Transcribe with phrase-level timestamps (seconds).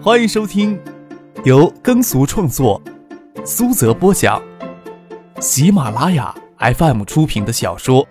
[0.00, 0.80] 欢迎收听
[1.44, 2.80] 由耕俗创作、
[3.44, 4.40] 苏泽播讲、
[5.40, 8.06] 喜马拉雅 FM 出品的小说《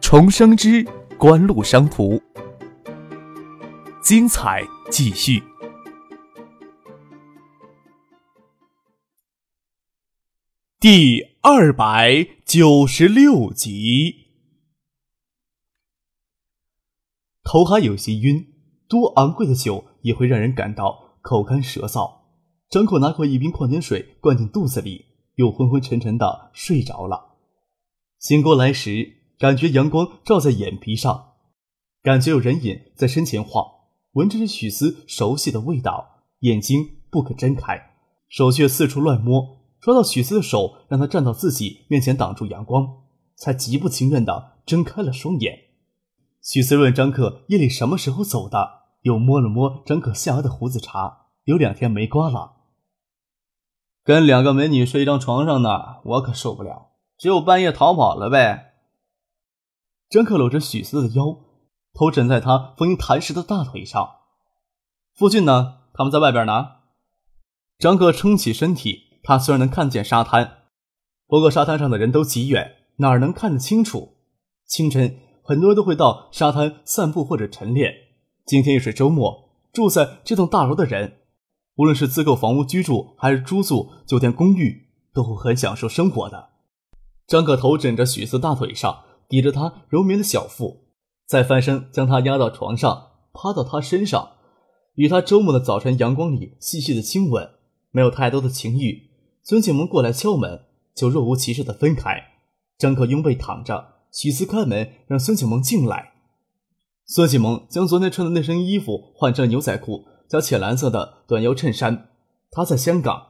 [0.00, 0.84] 重生之
[1.16, 2.14] 官路商途》，
[4.02, 5.40] 精彩继续，
[10.80, 14.26] 第二百九十六集。
[17.44, 18.52] 头还有些晕，
[18.88, 22.18] 多昂贵的酒也会让人感到口干舌燥。
[22.70, 25.06] 张口拿过一瓶矿泉水灌进肚子里，
[25.36, 27.36] 又昏昏沉沉的睡着了。
[28.18, 31.34] 醒过来时，感觉阳光照在眼皮上，
[32.02, 33.64] 感觉有人影在身前晃，
[34.12, 37.92] 闻着是许思熟悉的味道，眼睛不肯睁开，
[38.28, 43.04] 手却四处乱摸，抓到许思的手，让他站到自己面前挡住阳光，
[43.36, 45.67] 才极不情愿的睁开了双眼。
[46.48, 52.54] 许思问张克夜里什么时候走的，又摸了摸张克下颚的胡子茬，有两天没刮了。
[54.02, 56.92] 跟两个美女睡一张床上呢，我可受不了。
[57.18, 58.76] 只有半夜逃跑了呗。
[60.08, 61.38] 张克搂着许思的腰，
[61.92, 64.08] 头枕在他丰盈弹实的大腿上。
[65.14, 65.80] 付俊呢？
[65.92, 66.76] 他们在外边呢。
[67.78, 70.62] 张克撑起身体，他虽然能看见沙滩，
[71.26, 74.16] 不过沙滩上的人都极远，哪能看得清楚？
[74.64, 75.27] 清晨。
[75.48, 77.94] 很多人都会到沙滩散步或者晨练。
[78.44, 81.20] 今天又是周末，住在这栋大楼的人，
[81.76, 86.50] 无论是自购房屋居住，还是租住酒店公寓，都会很享受生活的。
[87.26, 90.84] 张可头枕着许四大腿上，抵着他柔绵的小腹，
[91.26, 94.32] 再翻身将他压到床上，趴到他身上，
[94.96, 97.52] 与他周末的早晨阳光里细细的亲吻，
[97.90, 99.08] 没有太多的情欲。
[99.42, 102.22] 孙庆萌过来敲门，就若无其事的分开。
[102.76, 103.94] 张可拥被躺着。
[104.12, 106.12] 许思开门，让孙启萌进来。
[107.06, 112.10] 孙启萌将昨天穿的那身衣服换成牛仔裤加浅蓝色的短腰衬衫。
[112.50, 113.28] 他在香港，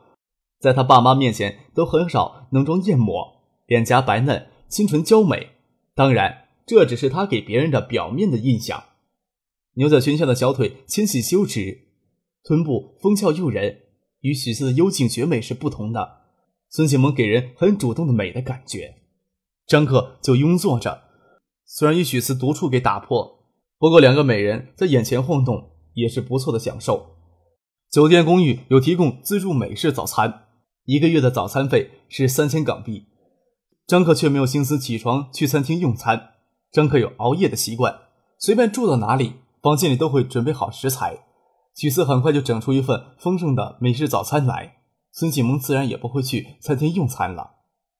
[0.60, 5.50] 在他爸妈面前都很少浓妆艳抹，脸颊白嫩，清纯娇美。
[5.94, 8.84] 当然，这只是他给别人的表面的印象。
[9.74, 11.86] 牛仔裙下的小腿纤细修直，
[12.44, 13.80] 臀部丰翘诱人，
[14.20, 16.18] 与许思的幽静绝美是不同的。
[16.68, 18.97] 孙启萌给人很主动的美的感觉。
[19.68, 21.02] 张克就拥坐着，
[21.66, 23.44] 虽然与许思独处给打破，
[23.78, 27.18] 不过两个美人在眼前晃动也是不错的享受。
[27.90, 30.46] 酒店公寓有提供自助美式早餐，
[30.86, 33.08] 一个月的早餐费是三千港币。
[33.86, 36.30] 张克却没有心思起床去餐厅用餐。
[36.72, 37.98] 张克有熬夜的习惯，
[38.38, 41.26] 随便住到哪里，房间里都会准备好食材。
[41.74, 44.76] 许思很快就整出一份丰盛的美式早餐来。
[45.12, 47.56] 孙启萌自然也不会去餐厅用餐了。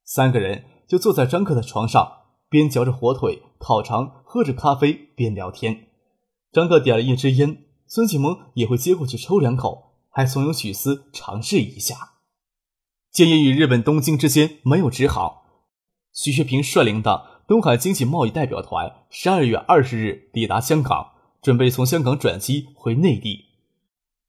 [0.07, 0.65] 三个人。
[0.89, 5.89] 就坐在张克的床上，边嚼着火腿、烤肠，喝着咖啡，边聊天。
[6.51, 12.15] 张克点了一支烟，孙启萌也会接过去抽两口，还怂恿许思尝试一下。
[13.13, 15.43] 建业与日本东京之间没有直航，
[16.13, 21.13] 徐学平率领的东海经济贸易代表团十二月二十日抵达香港，
[21.43, 23.45] 准备从香港转机回内地。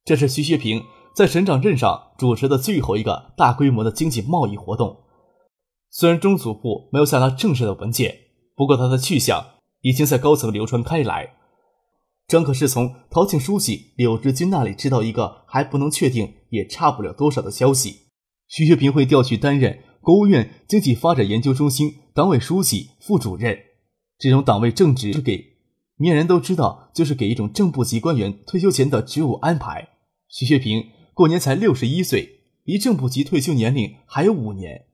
[0.04, 0.84] 这是徐学平
[1.16, 5.06] 在省长任上主持的最后一个大规模的经济贸易活动。
[5.92, 8.16] 虽然中组部没有向他正式的文件，
[8.56, 11.36] 不过他的去向已经在高层流传开来。
[12.28, 18.08] 张可是从陶庆书记柳志军那里知道一个还不能确定，也差不了多少的消息：
[18.48, 23.58] 徐学平会调去担任国务院经济发展研究中心党委书记、副主任。
[24.20, 25.44] 这种党委政治是给
[25.96, 29.90] 面人都知道，就是给一种正部级官员退休前的职务安排。
[30.28, 34.86] 徐学平过年才六十一岁，离正部级退休年龄还有五年。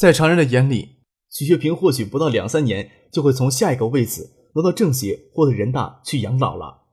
[0.00, 0.96] 在常人的眼里，
[1.28, 6.84] 许学平或许不到两三年就会从下一个位子挪到政协或者人大去养老了。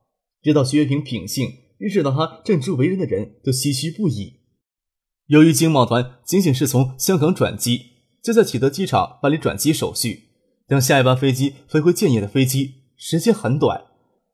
[0.42, 4.40] 知道徐学平品性，认识到他正直为人的人都唏嘘不已。
[5.28, 7.80] 由于经贸团仅仅是从香港转机，
[8.22, 10.24] 就在启德机场办理转机手续，
[10.68, 13.84] 等下一班飞机飞回建业的飞机时间很短。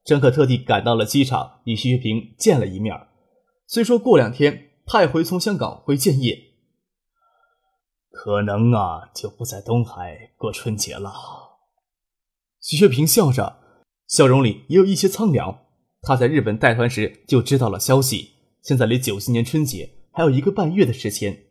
[0.05, 2.93] 张可特地赶到了机场，与徐学平见了一面。
[3.69, 6.54] 虽说过两天他也会从香港回建业。
[8.15, 11.13] 可能啊，就不在东海过春节了。
[12.61, 13.59] 徐学平笑着，
[14.07, 15.65] 笑容里也有一些苍凉。
[16.01, 21.47] 他在日本带团时就知道了消息，现在离九七年春节还有一个半月的时间，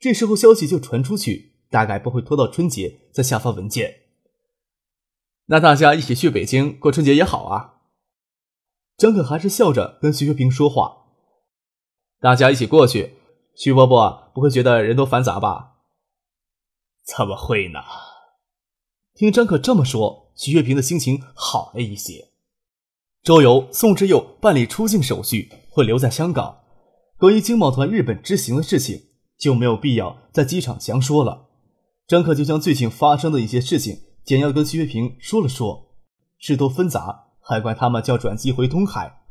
[0.00, 4.00] 这时候消息就传出去，大概不会拖到春节再下发文件。
[5.46, 7.76] 那大家一起去北京过春节也好啊。
[8.96, 11.06] 张可还是笑着跟徐学平说话
[12.20, 13.14] ：“大家一起过去，
[13.54, 15.76] 徐伯伯不会觉得人多繁杂吧？”
[17.16, 17.80] 怎么会呢？
[19.14, 22.28] 听张可这么说，徐月平的心情好了一些。
[23.22, 26.60] 周游、宋之佑办理出境手续，会留在香港。
[27.16, 29.06] 关于经贸团日本之行的事情，
[29.38, 31.48] 就没有必要在机场详说了。
[32.06, 35.96] 张克就将最近发生的一些事情简要跟徐月平说了说。
[36.38, 39.22] 事多纷杂，海关他们叫转机回东海。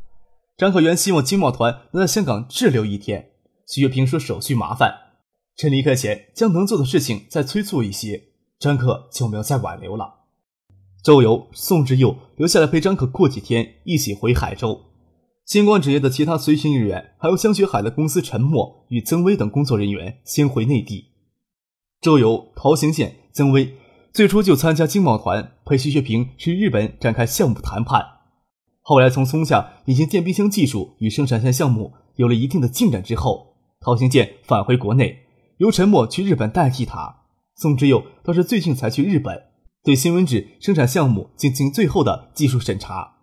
[0.57, 3.31] 张克原希望经贸团能在香港滞留一天，
[3.67, 5.06] 徐月平说手续麻烦，
[5.57, 8.23] 趁离开前将能做的事情再催促一些。
[8.59, 10.13] 张克就没有再挽留了。
[11.03, 14.81] 周游、宋之佑留下来陪张克过几天，一起回海州。
[15.45, 21.05] 星光纸业的其他随行人员，还有江雪海的公司陈默与曾威等工作人员先回内地。
[22.01, 23.75] 周游、陶行健、曾威
[24.11, 28.03] 最初就参加经贸团，陪徐学平去日本展开项目谈判。
[28.81, 35.26] 后来从松下引进电冰箱技术与生产线项目有了一定的进展之后，陶行健返回国内，
[35.57, 37.23] 由陈默去日本代替他。
[37.55, 39.41] 宋之佑倒是最近才去日本，
[39.83, 43.15] 对新闻纸生产项目进行最后的技术审查。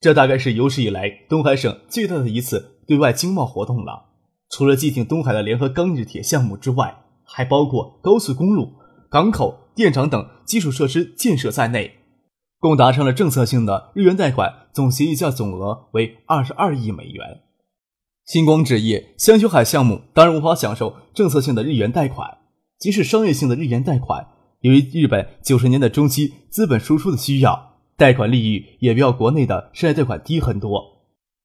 [0.00, 4.06] 这大概是有史以来东海省最大的一次对外经贸活动了。
[4.48, 8.72] 除了继挺东海的联合钢日铁项目之外，还包括高速公路、
[9.10, 11.98] 港口、电厂等基础设施建设在内，
[12.58, 17.42] 共达成了政策性的日元贷款总协议价总额为二十二亿美元。
[18.28, 22.36] 星光纸业香雪海项目当然无法享受政策性的日元贷款，
[22.78, 24.28] 即使商业性的日元贷款，
[24.60, 27.78] 由于日本九十年代中期资本输出的需要。
[27.96, 30.84] 贷款利率也比国内的商业贷款低很多。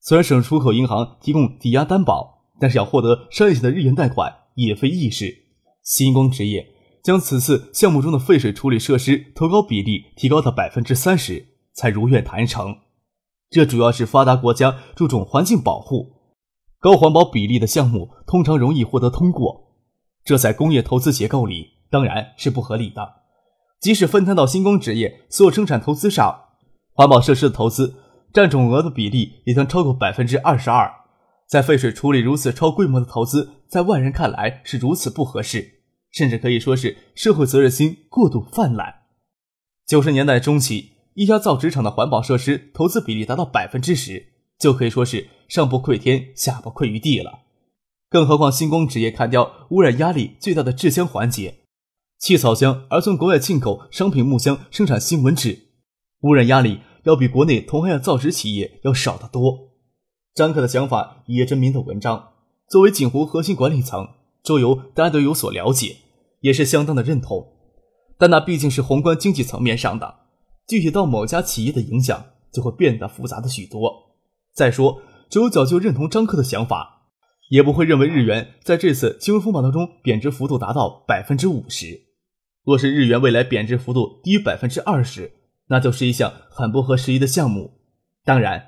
[0.01, 5.45] 虽然省出口银行提供抵押担保，但是要获得商业性的日元贷款也非易事。
[5.83, 6.68] 星光纸业
[7.01, 12.75] 将此次项目中的废水处理设施投高比例提高到百分之三十，才如愿谈成。
[13.50, 16.12] 这主要是发达国家注重环境保护，
[16.83, 19.71] 高环保比例的项目通常容易获得通过。
[20.25, 23.21] 这在工业投资结构里当然是不合理的。
[23.80, 26.41] 即使分摊到星光纸业所有生产投资上，
[26.91, 27.95] 环保设施的投资
[28.33, 30.91] 占总额的比例也将超过百分之二十二。
[31.47, 38.94] 在废水处理如此超规模的投资，在外人看来是如此不合适，甚至可以说是社会责任心过度泛滥。
[39.88, 47.42] 九十年代中期，一家造纸厂的环保设施投资比例达到百分之十，就可以说是上不愧天，下不愧于地了。
[48.10, 51.60] 更何况星光纸业砍掉污染压力最大的制箱环节。
[52.18, 55.60] 气草箱，而从国外进口商品木箱生产新闻纸，
[56.22, 59.70] 污染压力要比国内同行业造纸企业要少得多。
[60.34, 62.30] 张克的想法也证明的文章。
[62.68, 64.08] 作为锦湖核心管理层，
[64.42, 65.98] 周游大家都有所了解，
[66.40, 67.46] 也是相当的认同。
[68.18, 70.16] 但那毕竟是宏观经济层面上的，
[70.68, 74.16] 具体到某家企业的影响就会变得复杂的许多。
[74.56, 75.02] 再说，
[75.33, 77.07] 周角就认同张克的想法，
[77.50, 82.01] 也不会认为日元在这次金融风暴当中贬值幅度达到百分之五十。
[82.63, 85.31] 若是日元未来贬值幅度低于百分之二十，
[85.69, 87.80] 那就是一项很不合时宜的项目。
[88.24, 88.68] 当然，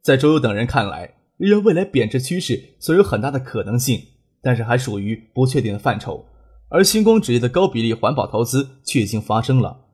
[0.00, 4.00] 在周游等人看来，日元未来贬值趋势虽有很大的可能性，
[4.40, 6.24] 但是还属于不确定的范畴。
[6.70, 9.88] 而星光纸业的高比例环保投资却已经发生了。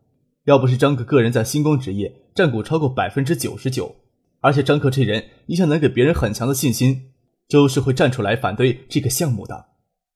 [0.45, 3.97] 要不是张克个人在星光纸业占股超过百分之九十九，
[4.45, 7.15] 而且张克这人一向能给别人很强的信心，
[7.49, 9.69] 周是会站出来反对这个项目的。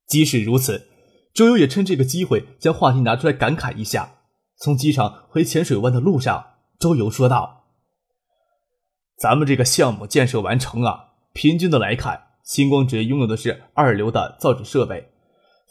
[0.07, 0.89] 即使如此。
[1.35, 4.17] 周游也趁这个机会将话题拿出来感慨一下。
[4.59, 6.45] 从机场回浅水湾的路上，
[6.81, 7.67] 周游说道
[9.17, 15.11] ：“咱们这个项目建设完成啊，平均的来看，星光纸拥有的是二流的造纸设备，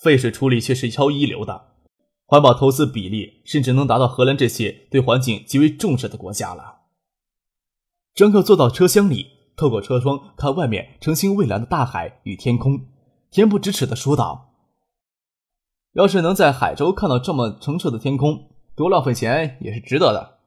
[0.02, 1.66] 废水处理却是超一流的，
[2.26, 6.76] 环保投资比例甚至能达到荷兰这些对环境极为重视的国家了。”
[8.18, 12.88] 张克坐到车厢里，透过车窗看外面澄清蔚蓝的大海与天空，
[13.32, 14.56] 恬不知耻地说道。
[15.94, 20.40] 要是能在海州看到这么澄澈的天空，多浪费钱也是值得的。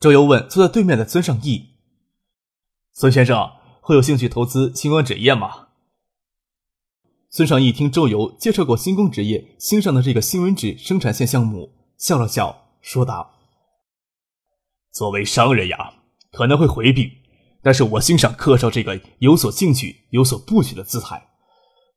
[0.00, 1.76] 周游问坐在对面的孙尚义
[2.92, 3.50] ：“孙先生
[3.80, 5.68] 会有兴趣投资星光纸业吗？”
[7.30, 13.30] 孙尚义听周游介绍过星光纸业新上的这个新闻纸生产线项目，笑了笑，说道
[14.92, 15.94] ：“作为商人呀，
[16.32, 17.12] 可能会回避，
[17.62, 21.28] 但是我欣赏柯少这个有所进取、有所布局的姿态。”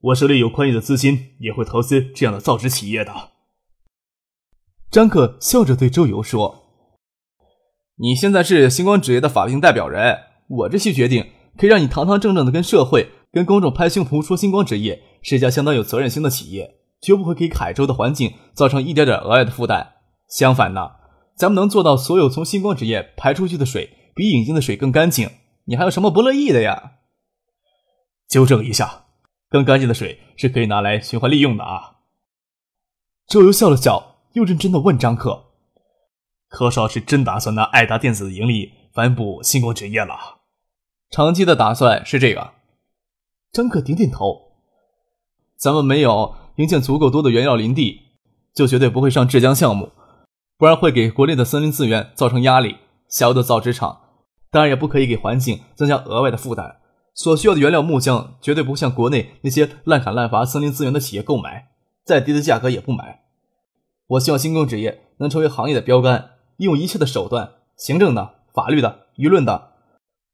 [0.02, 3.32] 我手里有宽裕的资金，也会投资这样的造纸企业的。
[4.92, 6.64] 张克笑着对周游说
[7.98, 19.94] ：“你现在是星光纸业的法定代表人，我这些决定可以让你堂堂正正的跟社会、跟公众拍胸脯说星光纸业是一家相当有责任心的企业，绝不会给凯州的环境造成一点点额外的负担。
[20.30, 20.92] 相反呢，
[21.36, 25.30] 咱们能做到所有从星光纸业排出去的水比引进的水更干净，
[25.66, 26.94] 你还有什么不乐意的呀？”
[28.28, 29.04] 纠正一下。
[29.48, 31.98] 更干净的水是可以拿来循环利用的啊！
[33.28, 35.52] 周游笑了笑，又认真的问张克
[36.50, 40.40] ：“柯少是真打算拿爱达电子的盈利反哺星光纸业了？”
[41.10, 42.54] 长期的打算是这个。
[43.54, 44.58] 张克点点头。
[45.58, 48.02] 咱们没有营建足够多的原料林地，
[48.54, 49.92] 就绝对不会上制浆项目，
[50.58, 52.78] 不然会给国内的森林资源造成压力。
[53.08, 54.05] 下游的造纸厂
[54.56, 56.78] 当然也不可以给环境增加额外的负担。
[57.14, 61.68] 所需要的原料木浆绝对不向国内那些滥砍滥伐森林资源的企业购买，
[62.06, 63.26] 再低的价格也不买。
[64.08, 69.72] 我希望星光纸业能成为行业的标杆，利用一切的手段，行政的、法律的、舆论的，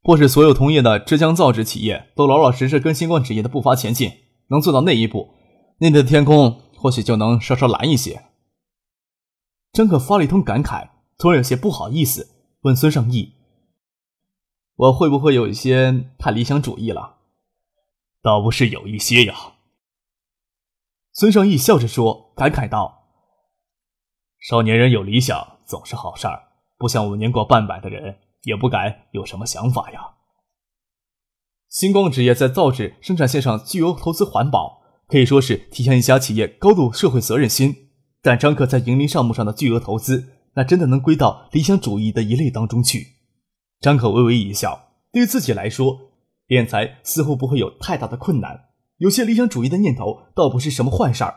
[0.03, 4.11] 迫使所有同业的制浆造纸企业都老老实实跟星光纸业的步伐前进。
[4.49, 5.29] 能做到那一步，
[5.79, 8.21] 那里的天空或许就能稍稍蓝一些。
[9.73, 12.27] 张可发了一通感慨，突然有些不好意思，
[12.61, 13.33] 问孙尚义。
[14.81, 17.17] 我会不会有一些太理想主义了？
[18.23, 19.35] 倒不是有一些呀。
[21.13, 23.03] 孙尚义笑着说，感慨道
[24.41, 26.47] ：“少年人有理想总是好事儿，
[26.79, 30.15] 不像我们年过半百的人，也不敢有什么想法呀。”
[31.69, 37.91] 星光纸业在造纸生产线上具有投资环保，可以说是体现一家企业高度社会责任心。
[38.23, 43.20] 但张克在营林项目上的巨额投资，那真的能归到理想主义的一类当中去？
[43.81, 46.11] 张可微微一笑，对于自己来说，
[46.47, 48.65] 敛财似乎不会有太大的困难。
[48.97, 51.33] 有些理想主义的念头，倒不是什么坏事儿。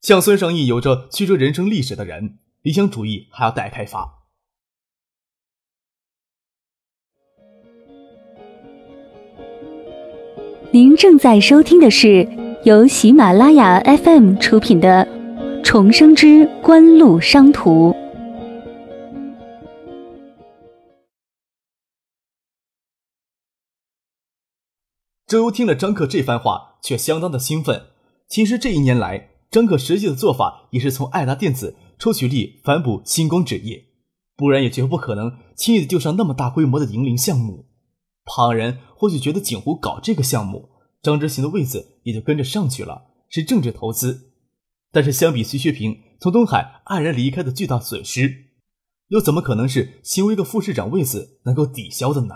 [0.00, 4.20] 像孙尚义有着曲折人生历史的人，理想主义还要待开发。
[10.70, 12.28] 您正在收听的是
[12.62, 15.04] 由喜马拉雅 FM 出品的
[15.64, 17.90] 《重生之官路商途》。
[25.30, 27.90] 周游听了张克这番话，却相当的兴奋。
[28.28, 33.84] 其实这一年来，张克实际的做法也是从爱达电子抽取力反哺星光纸业，
[34.36, 37.66] 不然也绝不可能轻易的就上那么大规模的营林项目。
[38.24, 40.68] 旁人或许觉得景湖搞这个项目，
[41.00, 44.32] 张之行的位子也就跟着上去了，是政治投资。
[44.90, 48.46] 但是相比徐学平从东海黯然离开的巨大损失，
[49.10, 52.34] 又怎么可能是新为个副市长位子能够抵消的呢？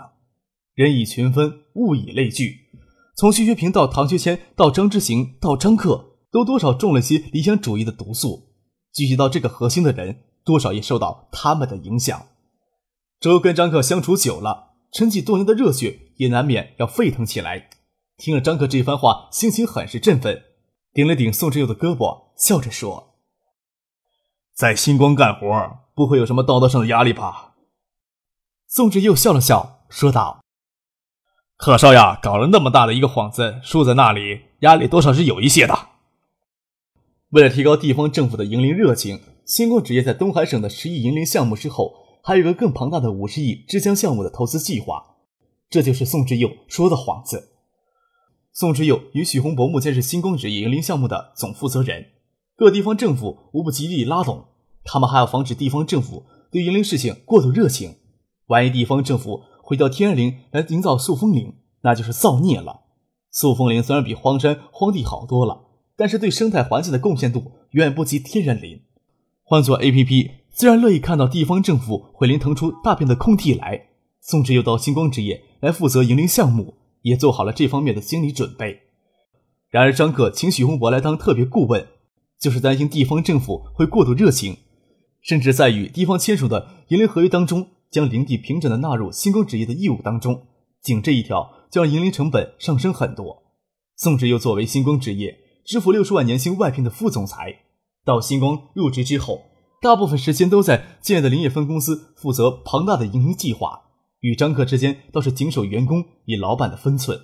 [0.73, 2.61] 人以群分，物以类聚。
[3.15, 8.49] 从徐学平到唐学谦，到张之行，到张克，都多少中了些理想主义的毒素。
[8.93, 12.27] 聚集到这个核心的人，多少也受到他们的影响。
[13.21, 17.69] 周跟张克相处久了，沉寂多年的热血也难免要沸腾起来。
[18.17, 20.43] 听了张克这番话，心情很是振奋，
[20.93, 23.15] 顶了顶宋之佑的胳膊，笑着说
[24.53, 25.47] ：“在星光干活，
[25.95, 27.55] 不会有什么道德上的压力吧？”
[28.67, 30.44] 宋之佑笑了笑，说道。
[31.57, 35.73] 贺少呀，搞了那么大的一个幌子，竖在那里，压力多少是有一些的。
[37.29, 45.15] 为了提高地方政府的迎林热情，星光纸业在东海省的十亿迎林项目之后，还有个更庞大的五十亿制浆项目的投资计划。
[45.69, 47.53] 这就是宋之佑说的幌子。
[48.51, 52.07] 宋之佑与许洪博目前是星光纸业营林项目的总负责人，
[52.57, 54.45] 各地方政府无不极力拉拢，
[54.83, 57.95] 他们还要防止地方政府对迎林事情过度热情，
[58.47, 59.41] 万一地方政府。
[59.65, 62.81] 毁掉天然林来营造塑封林，那就是造孽了。
[63.31, 65.65] 塑封林虽然比荒山荒地好多了，
[65.97, 68.83] 但是对生态环境的贡献度远不及天然林。
[69.41, 73.87] 换做 A P P，自然乐意看到地方政府毁林腾出大片的空地来。
[74.21, 78.81] 宋之又到星光职业来负责营林项目，也做好了这方面的心理准备。
[79.71, 81.87] 然而张克请许洪博来当特别顾问，
[82.39, 84.57] 就是担心地方政府会过度热情，
[85.21, 87.67] 甚至在与地方签署的营林合约当中。
[87.95, 90.47] 将林地平整的纳入星光纸业的义务当中，
[90.81, 93.43] 仅这一条就让营林成本上升很多。
[93.95, 97.59] 宋志又作为星光纸业支付六十万年薪外聘的副总裁，
[98.03, 99.43] 到星光入职之后，
[99.81, 103.83] 大部分时间都在建的林业分公司负责庞大的营林计划，
[104.19, 107.17] 与张克之间倒是谨守员工与老板的分寸。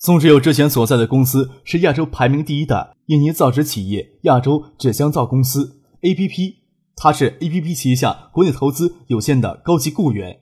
[0.00, 6.63] 宋志友之前所在的公司是亚洲排名第一的印尼造纸企业亚洲纸箱造公司 （APP）。
[6.96, 10.40] 他是 A.P.P 旗下国内投资有限的高级雇员，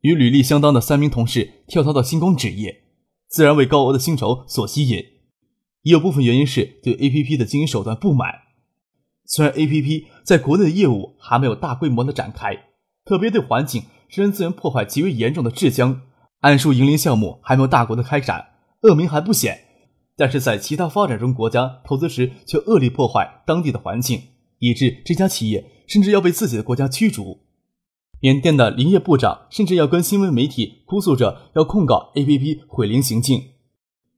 [0.00, 2.84] 与履历相当的三名同事跳槽到星光纸业，
[3.28, 5.04] 自然为高额的薪酬所吸引。
[5.82, 8.32] 也有部分原因是对 A.P.P 的经营手段不满。
[9.26, 12.56] 虽然 A.P.P 在国内的业务还没有大规模的展开，
[13.04, 16.02] 特别对环境、自然资源破坏极为严重的浙江、
[16.40, 19.60] 桉树营林项目还没有大规模的开展，恶名还不显。
[20.16, 24.22] 但是在其他发展中国家投资时，却恶劣破坏当地的环境，
[24.60, 25.73] 以致这家企业。
[25.86, 27.40] 甚至要被自己的国家驱逐。
[28.20, 33.50] 缅甸的林业部长甚至要跟新闻媒体哭诉着要控告 A.P.P 毁林行径。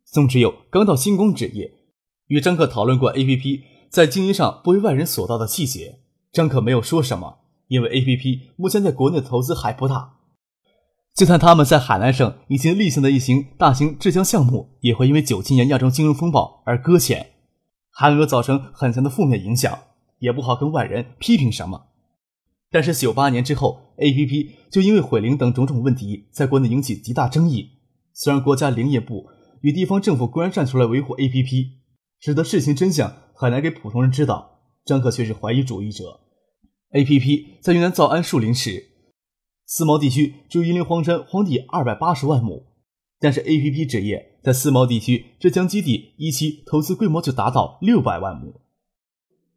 [0.04, 1.72] 宋之友刚到新光纸业，
[2.28, 6.00] 与张克讨论过 A.P.P 在经营上不为外人所道的细节。
[6.32, 10.12] 张克没有说什么，因为 A.P.P 目前在国内的投资还不大。
[11.14, 17.32] 就算他们在海南省已经立项的一行大型制浆项目，也会因为九七年亚洲金融风暴而搁浅，
[17.90, 19.78] 还没有造成很强的负面影响，
[20.18, 21.88] 也不好跟外人批评什么。
[22.70, 27.70] 但是九八年之后，APP 就因为毁灵等种种问题，在国内引起极大争议。
[28.12, 29.28] 虽然国家林业部
[29.60, 31.68] 与地方政府公然站出来维护 APP，
[32.18, 34.60] 使得事情真相很难给普通人知道。
[34.84, 36.20] 张克却是怀疑主义者。
[36.92, 38.92] APP 在云南造安树林时。
[39.66, 42.66] 思茅地区只有银陵荒山荒地二百八十万亩，
[43.18, 48.60] 但是 APP 纸业在思茅地区浙江基地一期投资规模就达到六百万亩。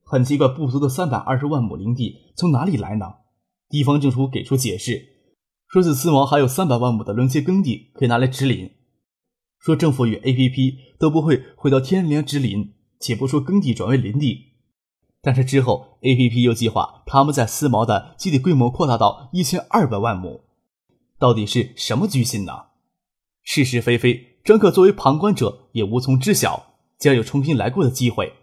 [0.10, 3.06] 很奇怪，不足的三百二十万亩林地从哪里来呢？
[3.70, 5.06] 地方政府给出解释，
[5.68, 8.72] 说是思茅还有三百万亩的轮切耕地可以拿来植林，
[9.60, 14.48] 说政府与 APP 都不会回到天然林植林，且不说耕地转为林地。
[15.22, 20.42] 但是之后，A.P.P 又计划他们在思茅的基地规模扩大到一千二百万亩，
[21.20, 22.54] 到底是什么居心呢？
[23.44, 26.66] 是是非非，张克作为旁观者也无从知晓。
[27.00, 28.34] 将有重新来过的机会，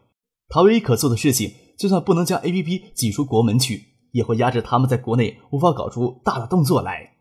[0.48, 7.12] 他唯一可做的事情，就算不能将 A.P.P 挤出国门去，也会压制他们在国内无法搞出大的动作来。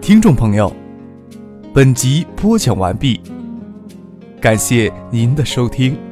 [0.00, 0.74] 听众朋友，
[1.72, 3.20] 本集播讲完毕，
[4.40, 6.11] 感谢您的收听。